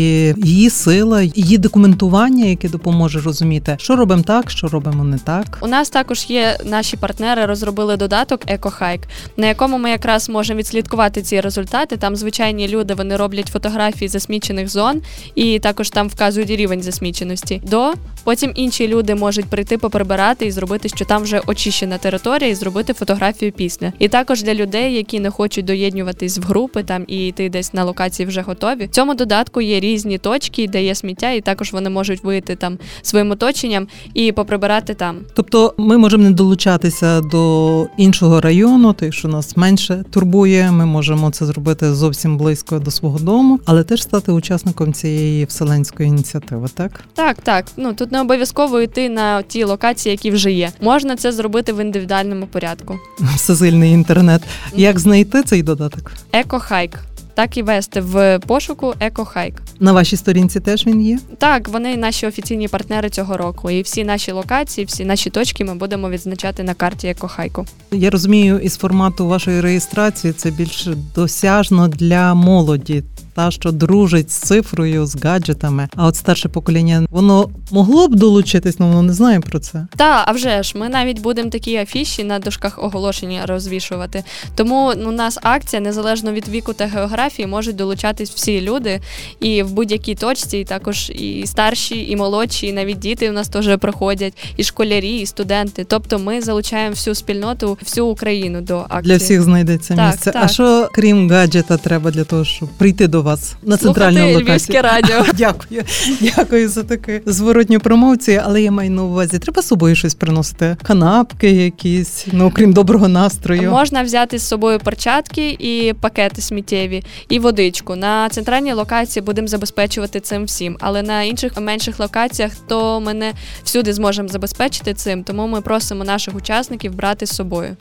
її 0.47 0.71
сила, 0.71 1.23
її 1.23 1.59
документування, 1.59 2.45
яке 2.45 2.69
допоможе 2.69 3.21
розуміти, 3.21 3.77
що 3.81 3.97
робимо 3.97 4.23
так, 4.23 4.51
що 4.51 4.69
робимо 4.69 5.05
не 5.05 5.19
так. 5.19 5.59
У 5.63 5.67
нас 5.67 5.91
також 5.91 6.27
є 6.29 6.59
наші 6.65 6.97
партнери, 6.97 7.47
розробили 7.47 7.97
додаток 7.97 8.47
EcoHike, 8.47 9.03
на 9.37 9.47
якому 9.47 9.79
ми 9.79 9.91
якраз 9.91 10.29
можемо 10.29 10.59
відслідкувати 10.59 11.23
ці 11.23 11.41
результати. 11.41 11.97
Там 11.97 12.17
звичайні 12.17 12.69
люди 12.69 12.95
вони 12.95 13.17
роблять 13.17 13.49
фотографії 13.49 14.09
засмічених 14.09 14.69
зон, 14.69 15.03
і 15.35 15.59
також 15.59 15.91
там 15.91 16.09
вказують 16.09 16.51
рівень 16.51 16.83
засміченості. 16.83 17.63
До 17.71 17.93
потім 18.25 18.53
інші 18.55 18.89
люди 18.89 19.15
можуть 19.15 19.45
прийти 19.47 19.79
поприбирати 19.79 20.47
і 20.47 20.51
зробити, 20.51 20.89
що 20.89 21.05
там 21.05 21.23
вже 21.23 21.41
очищена 21.47 21.99
територія, 21.99 22.51
і 22.51 22.55
зробити 22.55 22.93
фотографію 22.93 23.53
після. 23.53 23.93
І 23.99 24.09
також 24.21 24.43
для 24.43 24.55
людей, 24.55 24.95
які 24.95 25.21
не 25.21 25.31
хочуть 25.31 25.65
доєднуватись 25.65 26.39
в 26.39 26.43
групи 26.43 26.83
там 26.83 27.05
і 27.07 27.27
йти 27.27 27.49
десь 27.49 27.75
на 27.75 27.85
локації 27.85 28.27
вже 28.27 28.41
готові. 28.41 28.87
В 28.87 28.89
цьому 28.89 29.15
додатку 29.15 29.61
є 29.61 29.81
різні 29.81 30.19
точки, 30.19 30.69
де 30.69 30.85
є 30.85 30.95
сміття, 30.95 31.31
і 31.31 31.41
також 31.41 31.73
вони 31.73 31.91
можуть 31.91 32.25
вийти 32.25 32.57
там 32.57 32.79
своїм 33.03 33.31
оточенням 33.31 33.89
і 34.15 34.33
поприбирати 34.33 34.95
там. 34.95 35.17
Тобто 35.35 35.75
ми 35.79 35.99
можемо 35.99 36.25
не 36.25 36.31
долучатися 36.31 37.21
до 37.21 37.87
іншого 37.97 38.41
району, 38.41 38.93
той, 38.93 39.13
що 39.13 39.29
нас 39.29 39.57
менше 39.57 40.05
турбує. 40.11 40.71
Ми 40.71 40.87
можемо 40.87 41.31
це 41.31 41.47
зробити 41.47 41.95
зовсім 41.95 42.37
близько 42.37 42.79
до 42.79 42.91
свого 42.91 43.19
дому, 43.19 43.61
але 43.67 43.85
теж 43.85 44.03
стати 44.03 44.33
учасником 44.33 44.93
цієї 44.93 45.45
вселенської 45.45 46.09
ініціативи. 46.09 46.69
Так 46.75 47.05
Так, 47.15 47.37
так. 47.43 47.65
Ну 47.77 47.93
тут 47.93 48.13
не 48.13 48.21
обов'язково 48.21 48.81
йти 48.81 49.09
на 49.09 49.43
ті 49.43 49.65
локації, 49.65 50.11
які 50.11 50.31
вже 50.31 50.53
є. 50.53 50.71
Можна 50.81 51.17
це 51.17 51.33
зробити 51.33 51.73
в 51.73 51.81
індивідуальному 51.81 52.47
порядку. 52.47 52.99
всесильний 53.37 53.93
інтернет. 54.11 54.43
Як 54.75 54.99
знайти 54.99 55.43
цей 55.43 55.63
додаток? 55.63 56.13
Екохайк. 56.33 56.99
Так 57.35 57.57
і 57.57 57.63
вести 57.63 58.01
в 58.01 58.39
пошуку 58.39 58.95
екохайк. 59.01 59.63
На 59.81 59.93
вашій 59.93 60.17
сторінці 60.17 60.61
теж 60.61 60.87
він 60.87 61.03
є. 61.03 61.19
Так, 61.39 61.69
вони 61.69 61.97
наші 61.97 62.27
офіційні 62.27 62.69
партнери 62.69 63.11
цього 63.11 63.37
року. 63.37 63.71
І 63.71 63.83
всі 63.83 64.05
наші 64.05 64.33
локації, 64.33 64.85
всі 64.85 65.05
наші 65.05 65.31
точки 65.31 65.65
ми 65.65 65.75
будемо 65.75 66.11
відзначати 66.11 66.63
на 66.63 66.75
карті 66.75 67.09
екохайку. 67.09 67.67
Я 67.93 68.11
розумію, 68.11 68.59
із 68.59 68.77
формату 68.77 69.27
вашої 69.27 69.61
реєстрації 69.61 70.33
це 70.33 70.51
більш 70.51 70.89
досяжно 71.15 71.89
для 71.89 72.35
молоді, 72.35 73.03
та 73.35 73.51
що 73.51 73.73
дружить 73.73 74.31
з 74.31 74.35
цифрою, 74.35 75.07
з 75.07 75.17
гаджетами. 75.25 75.89
А 75.97 76.07
от 76.07 76.17
старше 76.17 76.49
покоління 76.49 77.07
воно 77.11 77.49
могло 77.71 78.09
б 78.09 78.15
долучитись, 78.15 78.77
але 78.79 78.89
воно 78.89 79.03
не 79.03 79.13
знає 79.13 79.41
про 79.41 79.59
це. 79.59 79.87
Та, 79.97 80.25
а 80.27 80.33
вже 80.33 80.63
ж, 80.63 80.79
ми 80.79 80.89
навіть 80.89 81.21
будемо 81.21 81.51
такі 81.51 81.77
афіші 81.77 82.25
на 82.25 82.39
дошках 82.39 82.85
оголошення 82.85 83.47
розвішувати. 83.47 84.25
Тому 84.55 84.93
ну, 84.97 85.09
у 85.09 85.13
нас 85.13 85.39
акція 85.43 85.83
незалежно 85.83 86.33
від 86.33 86.49
віку 86.49 86.73
та 86.73 86.87
географії 86.87 87.47
можуть 87.47 87.77
долучатись 87.77 88.31
всі 88.31 88.61
люди 88.61 89.01
і 89.41 89.63
в 89.63 89.73
будь-якій 89.73 90.15
точці, 90.15 90.59
і 90.59 90.65
також 90.65 91.11
і 91.11 91.47
старші, 91.47 92.11
і 92.11 92.17
молодші, 92.17 92.67
і 92.67 92.73
навіть 92.73 92.99
діти 92.99 93.31
у 93.31 93.33
нас 93.33 93.49
теж 93.49 93.79
приходять, 93.79 94.33
і 94.57 94.65
школярі, 94.65 95.17
і 95.17 95.27
студенти. 95.27 95.85
Тобто 95.89 96.19
ми 96.19 96.41
залучаємо 96.43 96.91
всю 96.91 97.15
спільноту, 97.15 97.79
всю 97.83 98.07
Україну 98.07 98.61
до 98.61 98.79
акції. 98.89 99.03
Для 99.03 99.17
всіх 99.17 99.43
знайдеться 99.43 99.97
Так, 99.97 100.11
місце. 100.11 100.31
так. 100.33 100.45
А 100.45 100.49
що 100.49 100.89
крім 100.93 101.31
гаджета, 101.31 101.77
треба 101.77 102.11
для 102.11 102.25
того, 102.25 102.45
щоб 102.45 102.69
прийти 102.69 103.09
до 103.09 103.20
вас 103.23 103.57
на 103.63 103.77
центральну 103.77 104.19
Слухати 104.19 104.35
локацію? 104.35 104.55
Львівське 104.55 104.83
радіо. 104.83 105.25
Дякую, 105.39 105.83
дякую 106.21 106.69
за 106.69 106.83
таку 106.83 107.13
зворотню 107.27 107.81
промовцію, 107.81 108.43
але 108.45 108.63
я 108.63 108.71
маю 108.71 108.91
на 108.91 109.03
увазі, 109.03 109.39
треба 109.39 109.63
з 109.63 109.67
собою 109.67 109.97
щось 109.97 110.15
приносити. 110.15 110.77
Канапки 110.83 111.51
якісь, 111.51 112.27
ну 112.33 112.47
окрім 112.47 112.73
доброго 112.73 113.09
настрою. 113.09 113.71
Можна 113.71 114.03
взяти 114.03 114.39
з 114.39 114.49
собою 114.49 114.79
перчатки 114.79 115.51
і 115.51 115.95
пакети 116.01 116.43
сміттєві, 116.43 117.03
і 117.29 117.39
водичку. 117.39 117.97
На 117.97 118.29
центральній 118.29 118.73
локації 118.73 119.23
будемо 119.23 119.49
забезпечувати 119.49 120.21
цим 120.21 120.45
всім, 120.45 120.77
але 120.81 121.03
на 121.03 121.23
інших 121.23 121.61
менших 121.61 122.01
локаціях 122.01 122.53
то 122.69 123.01
ми 123.01 123.15
не 123.15 123.33
всюди 123.65 123.93
зможемо 123.93 124.29
забезпечити 124.29 124.95
цим, 124.95 125.25
тому 125.25 125.47
ми 125.47 125.61
просимо 125.61 126.05
наших 126.05 126.37
учасників 126.37 126.95
брати 126.95 127.27
з 127.27 127.31
собою. 127.31 127.77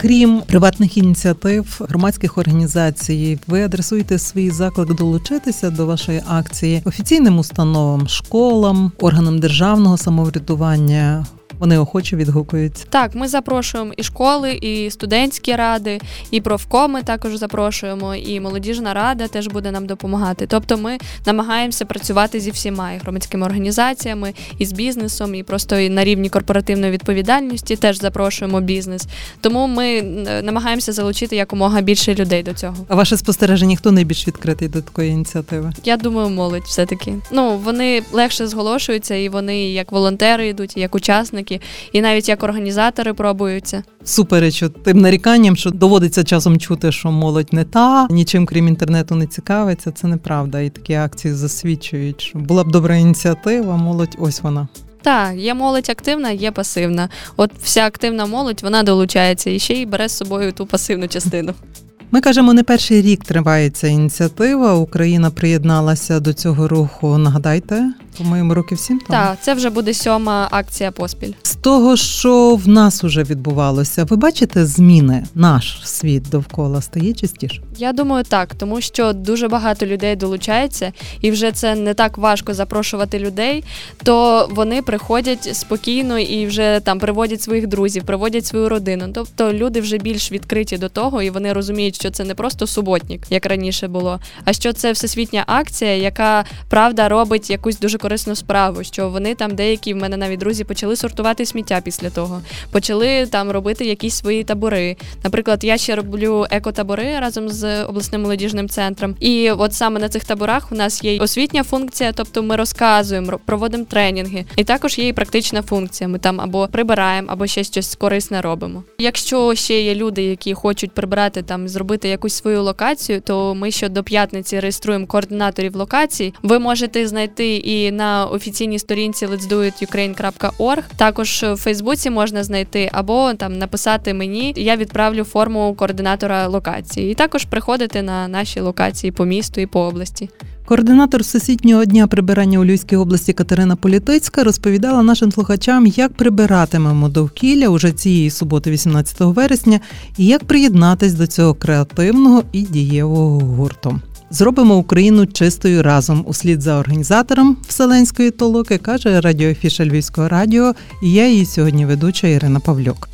Крім 0.00 0.42
приватних 0.46 0.96
ініціатив, 0.96 1.80
громадських 1.88 2.38
організацій, 2.38 3.38
ви 3.46 3.62
адресуєте 3.62 4.18
свій 4.18 4.50
заклик 4.50 4.94
долучитися 4.94 5.70
до 5.70 5.86
вашої 5.86 6.22
акції 6.28 6.82
офіційним 6.84 7.38
установам, 7.38 8.08
школам, 8.08 8.92
органам 8.98 9.38
державного 9.38 9.96
самоврядування. 9.96 11.26
Вони 11.60 11.78
охоче 11.78 12.16
відгукуються. 12.16 12.84
Так, 12.90 13.14
ми 13.14 13.28
запрошуємо 13.28 13.92
і 13.96 14.02
школи, 14.02 14.52
і 14.52 14.90
студентські 14.90 15.56
ради, 15.56 16.00
і 16.30 16.40
профкоми 16.40 17.02
також 17.02 17.36
запрошуємо, 17.36 18.14
і 18.14 18.40
молодіжна 18.40 18.94
рада 18.94 19.28
теж 19.28 19.48
буде 19.48 19.70
нам 19.70 19.86
допомагати. 19.86 20.46
Тобто 20.46 20.78
ми 20.78 20.98
намагаємося 21.26 21.84
працювати 21.84 22.40
зі 22.40 22.50
всіма 22.50 22.92
і 22.92 22.98
громадськими 22.98 23.46
організаціями, 23.46 24.32
і 24.58 24.66
з 24.66 24.72
бізнесом, 24.72 25.34
і 25.34 25.42
просто 25.42 25.78
і 25.78 25.88
на 25.88 26.04
рівні 26.04 26.28
корпоративної 26.28 26.92
відповідальності 26.92 27.76
теж 27.76 27.98
запрошуємо 27.98 28.60
бізнес. 28.60 29.06
Тому 29.40 29.66
ми 29.66 30.02
намагаємося 30.42 30.92
залучити 30.92 31.36
якомога 31.36 31.80
більше 31.80 32.14
людей 32.14 32.42
до 32.42 32.54
цього. 32.54 32.76
А 32.88 32.94
ваше 32.94 33.16
спостереження, 33.16 33.76
хто 33.76 33.92
найбільш 33.92 34.28
відкритий 34.28 34.68
до 34.68 34.82
такої 34.82 35.10
ініціативи? 35.10 35.72
Я 35.84 35.96
думаю, 35.96 36.28
молодь 36.28 36.62
все-таки. 36.66 37.14
Ну 37.32 37.56
вони 37.64 38.02
легше 38.12 38.46
зголошуються, 38.46 39.14
і 39.14 39.28
вони 39.28 39.70
як 39.70 39.92
волонтери 39.92 40.48
йдуть, 40.48 40.76
і 40.76 40.80
як 40.80 40.94
учасники, 40.94 41.49
і 41.92 42.00
навіть 42.00 42.28
як 42.28 42.42
організатори 42.42 43.14
пробуються. 43.14 43.82
Супереч 44.04 44.64
тим 44.84 45.00
наріканням, 45.00 45.56
що 45.56 45.70
доводиться 45.70 46.24
часом 46.24 46.58
чути, 46.58 46.92
що 46.92 47.10
молодь 47.10 47.52
не 47.52 47.64
та, 47.64 48.06
нічим 48.10 48.46
крім 48.46 48.68
інтернету 48.68 49.14
не 49.14 49.26
цікавиться. 49.26 49.90
Це 49.90 50.06
неправда. 50.06 50.60
І 50.60 50.70
такі 50.70 50.94
акції 50.94 51.34
засвідчують, 51.34 52.20
що 52.20 52.38
була 52.38 52.64
б 52.64 52.70
добра 52.70 52.96
ініціатива, 52.96 53.76
молодь, 53.76 54.16
ось 54.18 54.42
вона. 54.42 54.68
Так, 55.02 55.36
є 55.36 55.54
молодь 55.54 55.90
активна, 55.90 56.30
є 56.30 56.50
пасивна. 56.50 57.08
От 57.36 57.50
вся 57.62 57.86
активна 57.86 58.26
молодь 58.26 58.60
вона 58.62 58.82
долучається 58.82 59.50
і 59.50 59.58
ще 59.58 59.74
й 59.74 59.86
бере 59.86 60.08
з 60.08 60.16
собою 60.16 60.52
ту 60.52 60.66
пасивну 60.66 61.08
частину. 61.08 61.54
Ми 62.12 62.20
кажемо, 62.20 62.52
не 62.52 62.62
перший 62.62 63.02
рік 63.02 63.24
триває 63.24 63.70
ця 63.70 63.88
ініціатива. 63.88 64.74
Україна 64.74 65.30
приєдналася 65.30 66.20
до 66.20 66.32
цього 66.32 66.68
руху. 66.68 67.18
Нагадайте, 67.18 67.92
по-моєму, 68.18 68.54
років 68.54 68.78
сім 68.78 68.98
тому. 68.98 69.20
Так, 69.20 69.38
це 69.40 69.54
вже 69.54 69.70
буде 69.70 69.94
сьома 69.94 70.48
акція 70.50 70.90
поспіль. 70.90 71.32
З 71.42 71.54
того, 71.54 71.96
що 71.96 72.54
в 72.54 72.68
нас 72.68 73.04
уже 73.04 73.22
відбувалося, 73.22 74.04
ви 74.04 74.16
бачите 74.16 74.66
зміни? 74.66 75.24
Наш 75.34 75.80
світ 75.84 76.22
довкола 76.30 76.82
стає 76.82 77.14
частіше. 77.14 77.62
Я 77.76 77.92
думаю, 77.92 78.24
так, 78.24 78.54
тому 78.54 78.80
що 78.80 79.12
дуже 79.12 79.48
багато 79.48 79.86
людей 79.86 80.16
долучається, 80.16 80.92
і 81.20 81.30
вже 81.30 81.52
це 81.52 81.74
не 81.74 81.94
так 81.94 82.18
важко 82.18 82.54
запрошувати 82.54 83.18
людей, 83.18 83.64
то 84.02 84.48
вони 84.50 84.82
приходять 84.82 85.56
спокійно 85.56 86.18
і 86.18 86.46
вже 86.46 86.80
там 86.84 86.98
приводять 86.98 87.42
своїх 87.42 87.66
друзів, 87.66 88.02
приводять 88.02 88.46
свою 88.46 88.68
родину. 88.68 89.08
Тобто 89.14 89.52
люди 89.52 89.80
вже 89.80 89.98
більш 89.98 90.32
відкриті 90.32 90.78
до 90.78 90.88
того, 90.88 91.22
і 91.22 91.30
вони 91.30 91.52
розуміють, 91.52 91.94
що 91.94 92.10
це 92.10 92.24
не 92.24 92.34
просто 92.34 92.66
суботник, 92.66 93.22
як 93.30 93.46
раніше 93.46 93.88
було, 93.88 94.20
а 94.44 94.52
що 94.52 94.72
це 94.72 94.92
всесвітня 94.92 95.44
акція, 95.46 95.96
яка 95.96 96.44
правда 96.68 97.08
робить 97.08 97.50
якусь 97.50 97.78
дуже 97.78 97.98
корисну 98.00 98.34
справу. 98.34 98.84
Що 98.84 99.08
вони 99.08 99.34
там 99.34 99.54
деякі 99.54 99.94
в 99.94 99.96
мене 99.96 100.16
навіть 100.16 100.40
друзі 100.40 100.64
почали 100.64 100.96
сортувати 100.96 101.46
сміття 101.46 101.80
після 101.84 102.10
того, 102.10 102.42
почали 102.70 103.26
там 103.26 103.50
робити 103.50 103.84
якісь 103.84 104.14
свої 104.14 104.44
табори. 104.44 104.96
Наприклад, 105.24 105.64
я 105.64 105.78
ще 105.78 105.94
роблю 105.94 106.46
екотабори 106.50 107.20
разом 107.20 107.48
з 107.48 107.84
обласним 107.84 108.22
молодіжним 108.22 108.68
центром. 108.68 109.16
І 109.20 109.50
от 109.50 109.74
саме 109.74 110.00
на 110.00 110.08
цих 110.08 110.24
таборах 110.24 110.72
у 110.72 110.74
нас 110.74 111.04
є 111.04 111.18
освітня 111.18 111.62
функція, 111.62 112.12
тобто 112.12 112.42
ми 112.42 112.56
розказуємо, 112.56 113.40
проводимо 113.46 113.84
тренінги, 113.84 114.44
і 114.56 114.64
також 114.64 114.98
є 114.98 115.08
і 115.08 115.12
практична 115.12 115.62
функція. 115.62 116.08
Ми 116.08 116.18
там 116.18 116.40
або 116.40 116.68
прибираємо, 116.68 117.28
або 117.30 117.46
ще 117.46 117.64
щось 117.64 117.94
корисне 117.94 118.40
робимо. 118.40 118.84
Якщо 118.98 119.54
ще 119.54 119.82
є 119.82 119.94
люди, 119.94 120.22
які 120.22 120.54
хочуть 120.54 120.90
прибирати 120.90 121.42
там, 121.42 121.68
зробити 121.68 122.08
якусь 122.08 122.34
свою 122.34 122.62
локацію, 122.62 123.20
то 123.20 123.54
ми 123.54 123.70
ще 123.70 123.88
до 123.88 124.02
п'ятниці 124.02 124.60
реєструємо 124.60 125.06
координаторів 125.06 125.76
локацій. 125.76 126.34
Ви 126.42 126.58
можете 126.58 127.08
знайти 127.08 127.56
і 127.56 127.89
на 127.90 128.26
офіційній 128.26 128.78
сторінці 128.78 129.26
let'sdoitukraine.org. 129.26 130.82
Також 130.96 131.44
в 131.48 131.56
Фейсбуці 131.56 132.10
можна 132.10 132.44
знайти 132.44 132.90
або 132.92 133.34
там 133.34 133.58
написати 133.58 134.14
мені. 134.14 134.54
Я 134.56 134.76
відправлю 134.76 135.24
форму 135.24 135.74
координатора 135.78 136.46
локації, 136.46 137.12
і 137.12 137.14
також 137.14 137.44
приходити 137.44 138.02
на 138.02 138.28
наші 138.28 138.60
локації 138.60 139.12
по 139.12 139.24
місту 139.24 139.60
і 139.60 139.66
по 139.66 139.80
області. 139.80 140.28
Координатор 140.70 141.20
Всесвітнього 141.20 141.84
дня 141.84 142.06
прибирання 142.06 142.58
у 142.58 142.64
Львівській 142.64 142.96
області 142.96 143.32
Катерина 143.32 143.76
Політицька 143.76 144.44
розповідала 144.44 145.02
нашим 145.02 145.32
слухачам, 145.32 145.86
як 145.86 146.12
прибиратимемо 146.12 147.08
довкілля 147.08 147.68
уже 147.68 147.92
цієї 147.92 148.30
суботи, 148.30 148.70
18 148.70 149.20
вересня, 149.20 149.80
і 150.18 150.26
як 150.26 150.44
приєднатись 150.44 151.12
до 151.12 151.26
цього 151.26 151.54
креативного 151.54 152.42
і 152.52 152.62
дієвого 152.62 153.38
гурту. 153.38 154.00
Зробимо 154.32 154.76
Україну 154.76 155.26
чистою 155.26 155.82
разом 155.82 156.24
услід 156.26 156.62
за 156.62 156.78
організатором 156.78 157.56
Вселенської 157.68 158.30
толоки, 158.30 158.78
каже 158.78 159.20
радіофіша 159.20 159.84
Львівського 159.84 160.28
радіо. 160.28 160.74
І 161.02 161.12
я 161.12 161.28
її 161.28 161.46
сьогодні 161.46 161.86
ведуча 161.86 162.26
Ірина 162.26 162.60
Павлюк. 162.60 163.08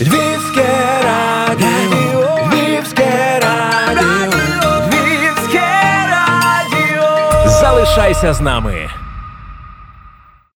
Львівське 0.00 0.68
радіо, 1.04 2.28
Львівське 2.52 3.40
радіо, 3.42 4.32
Львівське 4.88 5.66
радіо. 6.10 7.48
Залишайся 7.60 8.34
з 8.34 8.40
нами. 8.40 8.74